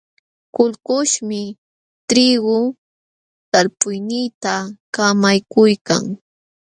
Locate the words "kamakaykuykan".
4.93-6.03